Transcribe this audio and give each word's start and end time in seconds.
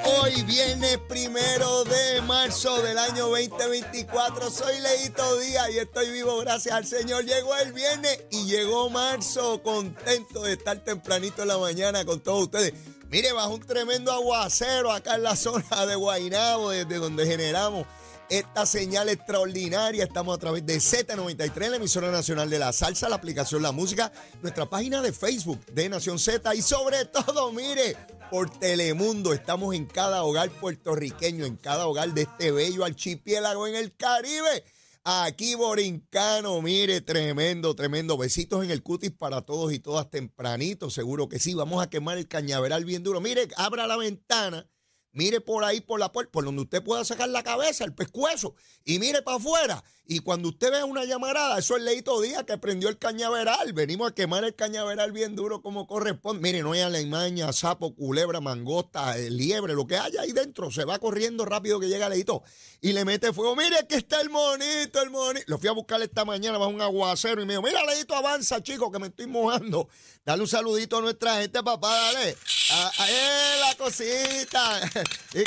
Hoy 0.04 0.44
viene 0.44 0.98
primero 0.98 1.84
de 1.86 2.22
marzo 2.22 2.82
del 2.82 2.98
año 2.98 3.28
2024. 3.28 4.52
Soy 4.52 4.80
Leito 4.80 5.40
Díaz 5.40 5.70
y 5.72 5.80
estoy 5.80 6.12
vivo 6.12 6.38
gracias 6.40 6.76
al 6.76 6.86
Señor. 6.86 7.24
Llegó 7.24 7.56
el 7.56 7.72
viernes 7.72 8.24
y 8.30 8.46
llegó 8.46 8.90
marzo. 8.90 9.64
Contento 9.64 10.44
de 10.44 10.54
estar 10.54 10.78
tempranito 10.80 11.44
en 11.44 11.48
la 11.48 11.58
mañana 11.58 12.04
con 12.04 12.20
todos 12.20 12.44
ustedes. 12.44 12.74
Mire, 13.10 13.32
bajo 13.32 13.54
un 13.54 13.62
tremendo 13.62 14.12
aguacero 14.12 14.92
acá 14.92 15.16
en 15.16 15.24
la 15.24 15.36
zona 15.36 15.86
de 15.86 15.96
Guaynabo, 15.96 16.72
desde 16.72 16.98
donde 16.98 17.26
generamos 17.26 17.86
esta 18.30 18.66
señal 18.66 19.10
extraordinaria. 19.10 20.04
Estamos 20.04 20.36
a 20.36 20.40
través 20.40 20.66
de 20.66 20.78
Z93, 20.78 21.70
la 21.70 21.76
emisora 21.78 22.12
nacional 22.12 22.50
de 22.50 22.60
la 22.60 22.74
salsa, 22.74 23.08
la 23.08 23.16
aplicación 23.16 23.62
La 23.62 23.72
Música, 23.72 24.12
nuestra 24.42 24.66
página 24.70 25.02
de 25.02 25.14
Facebook 25.14 25.66
de 25.68 25.90
Nación 25.90 26.20
Z 26.20 26.54
y 26.56 26.62
sobre 26.62 27.06
todo, 27.06 27.52
mire, 27.52 27.98
por 28.32 28.50
Telemundo. 28.50 29.34
Estamos 29.34 29.76
en 29.76 29.86
cada 29.86 30.24
hogar 30.24 30.50
puertorriqueño, 30.50 31.46
en 31.46 31.58
cada 31.58 31.86
hogar 31.86 32.14
de 32.14 32.22
este 32.22 32.52
bello 32.52 32.86
archipiélago 32.86 33.68
en 33.68 33.76
el 33.76 33.94
Caribe. 33.94 34.64
Aquí 35.04 35.56
Borincano, 35.56 36.62
mire, 36.62 37.02
tremendo, 37.02 37.76
tremendo. 37.76 38.18
Besitos 38.18 38.64
en 38.64 38.72
el 38.72 38.84
cutis 38.84 39.12
para 39.12 39.42
todos 39.42 39.74
y 39.74 39.80
todas 39.80 40.10
tempranito, 40.10 40.90
seguro 40.90 41.28
que 41.28 41.40
sí. 41.40 41.54
Vamos 41.54 41.84
a 41.84 41.90
quemar 41.90 42.18
el 42.18 42.30
cañaveral 42.30 42.86
bien 42.86 43.04
duro. 43.04 43.20
Mire, 43.20 43.50
abra 43.58 43.86
la 43.86 43.98
ventana. 43.98 44.66
Mire 45.14 45.42
por 45.42 45.64
ahí, 45.64 45.82
por 45.82 46.00
la 46.00 46.12
puerta, 46.12 46.32
por 46.32 46.46
donde 46.46 46.62
usted 46.62 46.82
pueda 46.84 47.04
sacar 47.04 47.30
la 47.30 47.44
cabeza, 47.44 47.84
el 47.84 47.94
pescuezo, 47.94 48.56
y 48.86 49.00
mire 49.00 49.22
para 49.22 49.38
afuera. 49.38 49.84
Y 50.08 50.20
cuando 50.20 50.50
usted 50.50 50.72
vea 50.72 50.84
una 50.84 51.06
llamarada, 51.06 51.58
eso 51.60 51.78
es 51.78 51.84
Leito 51.84 52.20
Díaz 52.20 52.44
que 52.44 52.58
prendió 52.58 52.90
el 52.90 52.98
cañaveral. 52.98 53.72
Venimos 53.72 54.12
a 54.12 54.14
quemar 54.14 54.44
el 54.44 54.56
cañaveral 54.56 55.14
bien 55.14 55.38
duro 55.38 55.62
como 55.62 55.88
corresponde. 55.88 56.42
Mire, 56.42 56.64
no 56.64 56.74
hay 56.74 56.82
alemaña, 56.82 57.54
sapo, 57.54 57.96
culebra, 57.96 58.42
mangosta, 58.42 59.18
eh, 59.18 59.30
liebre, 59.30 59.74
lo 59.74 59.88
que 59.88 59.96
haya 59.96 60.22
ahí 60.22 60.34
dentro. 60.34 60.70
Se 60.70 60.84
va 60.84 61.00
corriendo 61.00 61.46
rápido 61.46 61.80
que 61.80 61.88
llega 61.88 62.10
Leito 62.10 62.44
y 62.82 62.92
le 62.92 63.06
mete 63.06 63.32
fuego. 63.32 63.56
Mire 63.56 63.88
que 63.88 63.96
está 63.96 64.20
el 64.20 64.30
monito, 64.30 65.02
el 65.02 65.12
monito. 65.12 65.46
Lo 65.48 65.58
fui 65.58 65.70
a 65.70 65.74
buscar 65.74 66.02
esta 66.02 66.26
mañana 66.26 66.58
bajo 66.58 66.72
un 66.72 66.82
aguacero 66.82 67.42
y 67.42 67.46
me 67.46 67.54
dijo, 67.54 67.64
mira 67.64 67.82
Leito, 67.86 68.14
avanza, 68.14 68.62
chico, 68.62 68.92
que 68.92 69.00
me 69.00 69.08
estoy 69.08 69.28
mojando. 69.28 69.88
Dale 70.26 70.42
un 70.42 70.48
saludito 70.50 70.98
a 70.98 71.02
nuestra 71.02 71.40
gente, 71.40 71.64
papá, 71.64 71.90
dale. 71.90 72.36
A, 72.74 72.92
a- 72.98 73.10
eh, 73.10 73.60
la 73.60 73.76
cosita. 73.76 74.80
Y 75.34 75.44